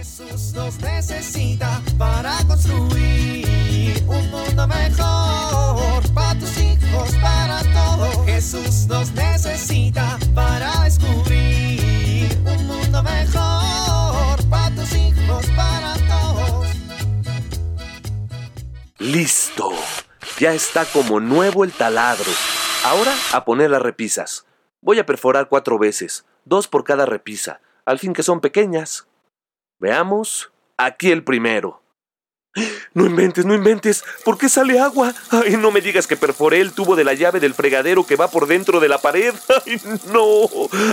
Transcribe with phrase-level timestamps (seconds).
[0.00, 8.24] Jesús nos necesita para construir un mundo mejor para tus hijos, para todos.
[8.24, 16.68] Jesús nos necesita para descubrir un mundo mejor para tus hijos, para todos.
[18.96, 19.68] Listo.
[20.38, 22.32] Ya está como nuevo el taladro.
[22.86, 24.46] Ahora a poner las repisas.
[24.80, 29.09] Voy a perforar cuatro veces, dos por cada repisa, al fin que son pequeñas.
[29.80, 30.52] Veamos.
[30.76, 31.82] Aquí el primero.
[32.94, 34.04] No inventes, no inventes.
[34.24, 35.14] ¿Por qué sale agua?
[35.30, 38.28] Ay, no me digas que perforé el tubo de la llave del fregadero que va
[38.28, 39.34] por dentro de la pared.
[39.66, 39.80] Ay,
[40.12, 40.48] no.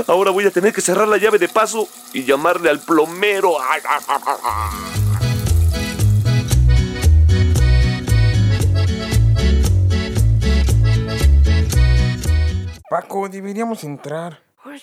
[0.08, 3.60] Ahora voy a tener que cerrar la llave de paso y llamarle al plomero.
[3.60, 4.94] Ay, ah, ah, ah.
[12.90, 14.42] Paco, deberíamos entrar.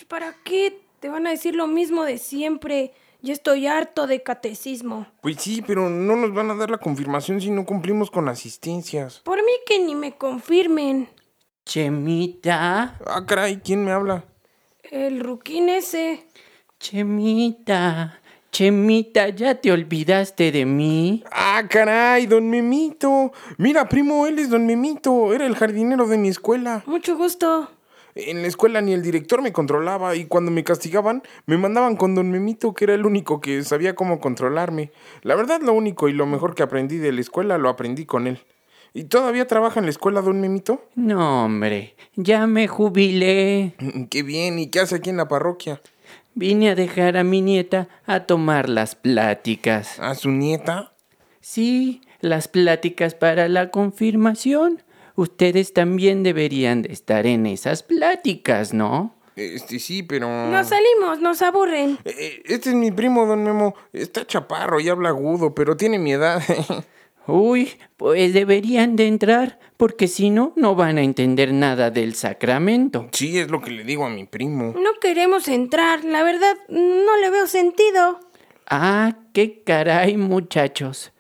[0.09, 0.81] ¿para qué?
[1.01, 2.93] Te van a decir lo mismo de siempre.
[3.25, 5.07] Yo estoy harto de catecismo.
[5.23, 9.23] Pues sí, pero no nos van a dar la confirmación si no cumplimos con asistencias.
[9.25, 11.09] Por mí que ni me confirmen.
[11.65, 14.25] Chemita, Ah, caray, ¿quién me habla?
[14.91, 16.27] El ruquín ese.
[16.79, 18.21] Chemita,
[18.53, 21.25] Chemita, ¿ya te olvidaste de mí?
[21.33, 23.33] Ah, caray, don Memito.
[23.57, 25.33] Mira, primo, él es don Memito.
[25.33, 26.83] Era el jardinero de mi escuela.
[26.85, 27.71] Mucho gusto.
[28.15, 32.15] En la escuela ni el director me controlaba y cuando me castigaban me mandaban con
[32.15, 34.93] don Memito, que era el único que sabía cómo controlarme.
[35.23, 38.27] La verdad, lo único y lo mejor que aprendí de la escuela lo aprendí con
[38.27, 38.41] él.
[38.93, 40.85] ¿Y todavía trabaja en la escuela don Memito?
[40.95, 43.75] No, hombre, ya me jubilé.
[43.81, 45.81] Mm, Qué bien, ¿y qué hace aquí en la parroquia?
[46.37, 49.99] Vine a dejar a mi nieta a tomar las pláticas.
[49.99, 50.93] ¿A su nieta?
[51.41, 54.83] Sí, las pláticas para la confirmación.
[55.17, 59.15] Ustedes también deberían de estar en esas pláticas, ¿no?
[59.37, 60.29] Este sí, pero...
[60.51, 61.99] Nos salimos, nos aburren.
[62.05, 63.75] Eh, Este es mi primo, don Memo.
[63.93, 66.43] Está chaparro y habla agudo, pero tiene mi edad.
[67.27, 73.09] Uy, pues deberían de entrar, porque si no, no van a entender nada del sacramento.
[73.13, 74.75] sí, es lo que le digo a mi primo.
[74.79, 76.05] No queremos entrar.
[76.05, 78.21] La verdad, no le veo sentido.
[78.69, 81.13] Ah, qué caray, muchachos.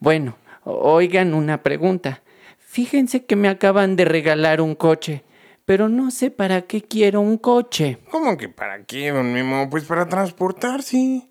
[0.00, 2.22] Bueno, oigan una pregunta.
[2.70, 5.24] Fíjense que me acaban de regalar un coche,
[5.64, 7.98] pero no sé para qué quiero un coche.
[8.12, 9.68] ¿Cómo que para qué, don Memo?
[9.68, 11.28] Pues para transportarse.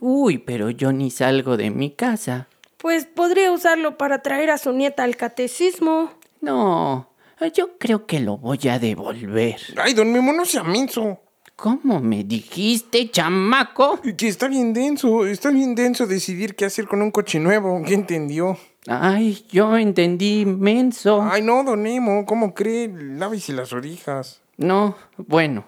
[0.00, 2.48] Uy, pero yo ni salgo de mi casa.
[2.76, 6.10] Pues podría usarlo para traer a su nieta al catecismo.
[6.40, 7.08] No,
[7.54, 9.60] yo creo que lo voy a devolver.
[9.76, 11.20] Ay, don Memo, no sea menso.
[11.54, 14.00] ¿Cómo me dijiste, chamaco?
[14.16, 17.80] Que está bien denso, está bien denso decidir qué hacer con un coche nuevo.
[17.86, 18.58] ¿Qué entendió?
[18.86, 21.22] Ay, yo entendí, menso.
[21.22, 22.88] Ay, no, don Memo, ¿cómo cree?
[22.88, 24.40] Lávese las orejas.
[24.56, 25.66] No, bueno,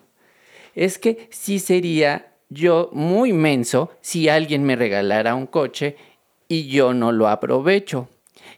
[0.75, 5.97] es que sí sería yo muy menso si alguien me regalara un coche
[6.49, 8.09] y yo no lo aprovecho.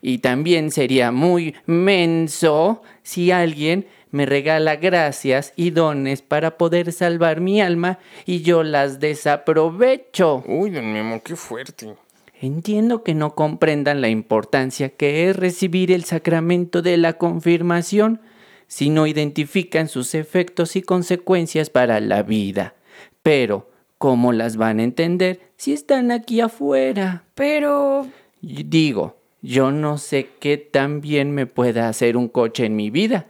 [0.00, 7.40] Y también sería muy menso si alguien me regala gracias y dones para poder salvar
[7.40, 10.44] mi alma y yo las desaprovecho.
[10.46, 11.96] Uy, don Memo, qué fuerte.
[12.44, 18.20] Entiendo que no comprendan la importancia que es recibir el sacramento de la confirmación
[18.66, 22.74] si no identifican sus efectos y consecuencias para la vida.
[23.22, 27.24] Pero, ¿cómo las van a entender si están aquí afuera?
[27.34, 28.08] Pero...
[28.42, 33.26] Digo, yo no sé qué tan bien me pueda hacer un coche en mi vida,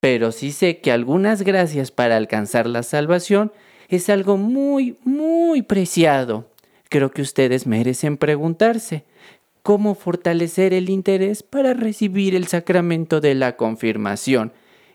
[0.00, 3.52] pero sí sé que algunas gracias para alcanzar la salvación
[3.88, 6.48] es algo muy, muy preciado.
[6.88, 9.04] Creo que ustedes merecen preguntarse
[9.62, 14.52] cómo fortalecer el interés para recibir el sacramento de la confirmación.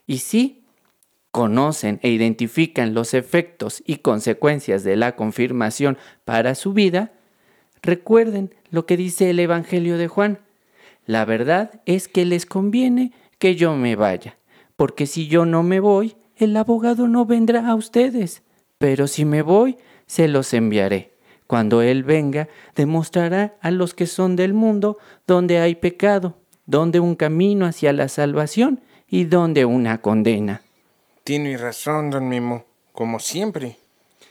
[0.07, 0.63] Y si
[1.29, 7.11] conocen e identifican los efectos y consecuencias de la confirmación para su vida,
[7.81, 10.39] recuerden lo que dice el Evangelio de Juan.
[11.05, 14.37] La verdad es que les conviene que yo me vaya,
[14.75, 18.41] porque si yo no me voy, el abogado no vendrá a ustedes,
[18.77, 19.77] pero si me voy,
[20.07, 21.12] se los enviaré.
[21.47, 24.97] Cuando Él venga, demostrará a los que son del mundo
[25.27, 30.61] donde hay pecado, donde un camino hacia la salvación y donde una condena.
[31.23, 33.77] Tiene razón, don Memo, como siempre.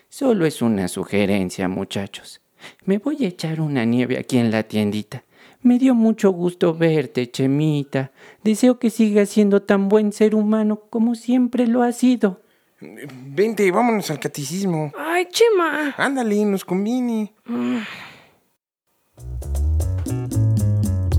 [0.09, 2.41] Solo es una sugerencia, muchachos.
[2.85, 5.25] Me voy a echar una nieve aquí en la tiendita.
[5.63, 8.11] Me dio mucho gusto verte, Chemita.
[8.43, 12.43] Deseo que sigas siendo tan buen ser humano como siempre lo has sido.
[12.83, 14.93] Vente, vámonos al catecismo.
[14.99, 15.95] Ay, Chema.
[15.97, 17.33] Ándale, nos conviene.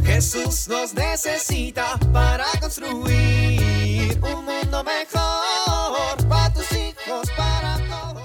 [0.03, 8.23] Jesús nos necesita para construir un mundo mejor para tus hijos, para todos.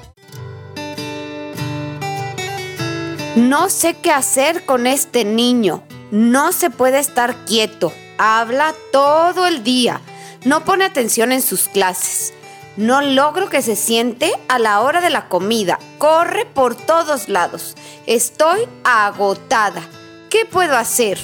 [3.36, 5.84] No sé qué hacer con este niño.
[6.10, 7.92] No se puede estar quieto.
[8.18, 10.00] Habla todo el día.
[10.44, 12.34] No pone atención en sus clases.
[12.78, 15.80] No logro que se siente a la hora de la comida.
[15.98, 17.74] Corre por todos lados.
[18.06, 19.82] Estoy agotada.
[20.30, 21.18] ¿Qué puedo hacer?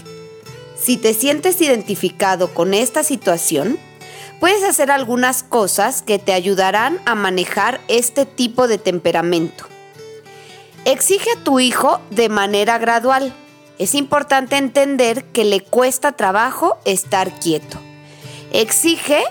[0.76, 3.78] Si te sientes identificado con esta situación,
[4.40, 9.68] puedes hacer algunas cosas que te ayudarán a manejar este tipo de temperamento.
[10.84, 13.32] Exige a tu hijo de manera gradual.
[13.78, 17.78] Es importante entender que le cuesta trabajo estar quieto.
[18.52, 19.22] Exige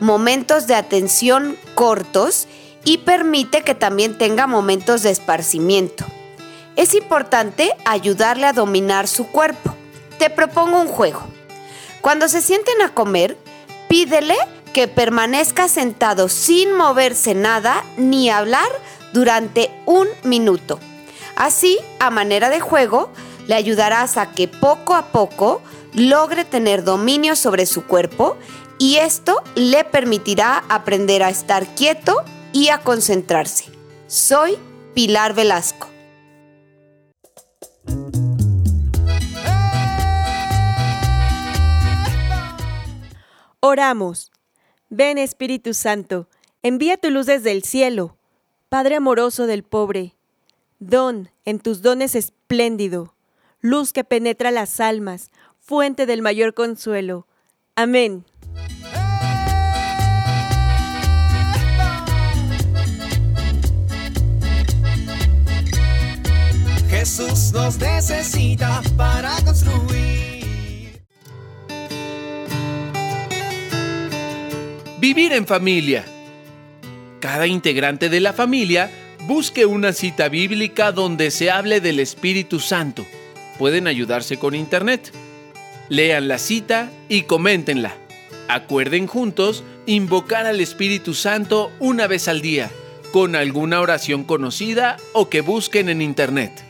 [0.00, 2.48] momentos de atención cortos
[2.84, 6.06] y permite que también tenga momentos de esparcimiento.
[6.76, 9.74] Es importante ayudarle a dominar su cuerpo.
[10.18, 11.22] Te propongo un juego.
[12.00, 13.36] Cuando se sienten a comer,
[13.88, 14.36] pídele
[14.72, 18.68] que permanezca sentado sin moverse nada ni hablar
[19.12, 20.78] durante un minuto.
[21.36, 23.10] Así, a manera de juego,
[23.46, 25.60] le ayudarás a que poco a poco
[25.92, 28.36] logre tener dominio sobre su cuerpo
[28.80, 32.24] y esto le permitirá aprender a estar quieto
[32.54, 33.66] y a concentrarse.
[34.06, 34.56] Soy
[34.94, 35.86] Pilar Velasco.
[43.60, 44.32] Oramos.
[44.88, 46.26] Ven Espíritu Santo,
[46.62, 48.16] envía tu luz desde el cielo.
[48.70, 50.14] Padre amoroso del pobre,
[50.78, 53.14] don en tus dones espléndido,
[53.60, 55.30] luz que penetra las almas,
[55.60, 57.26] fuente del mayor consuelo.
[57.76, 58.24] Amén.
[67.10, 71.02] Jesús nos necesita para construir.
[75.00, 76.04] Vivir en familia.
[77.18, 78.92] Cada integrante de la familia
[79.26, 83.04] busque una cita bíblica donde se hable del Espíritu Santo.
[83.58, 85.10] Pueden ayudarse con internet.
[85.88, 87.92] Lean la cita y coméntenla.
[88.46, 92.70] Acuerden juntos invocar al Espíritu Santo una vez al día,
[93.10, 96.69] con alguna oración conocida o que busquen en internet.